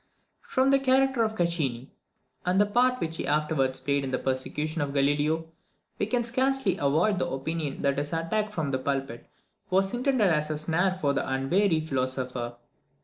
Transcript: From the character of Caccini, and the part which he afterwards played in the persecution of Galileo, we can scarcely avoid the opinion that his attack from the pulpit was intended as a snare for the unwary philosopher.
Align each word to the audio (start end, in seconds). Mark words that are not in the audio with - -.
From 0.41 0.71
the 0.71 0.79
character 0.79 1.21
of 1.23 1.35
Caccini, 1.35 1.91
and 2.43 2.59
the 2.59 2.65
part 2.65 2.99
which 2.99 3.17
he 3.17 3.27
afterwards 3.27 3.79
played 3.79 4.03
in 4.03 4.09
the 4.09 4.17
persecution 4.17 4.81
of 4.81 4.95
Galileo, 4.95 5.45
we 5.99 6.07
can 6.07 6.23
scarcely 6.23 6.75
avoid 6.79 7.19
the 7.19 7.29
opinion 7.29 7.83
that 7.83 7.99
his 7.99 8.11
attack 8.11 8.49
from 8.51 8.71
the 8.71 8.79
pulpit 8.79 9.29
was 9.69 9.93
intended 9.93 10.31
as 10.31 10.49
a 10.49 10.57
snare 10.57 10.95
for 10.95 11.13
the 11.13 11.29
unwary 11.29 11.81
philosopher. 11.85 12.55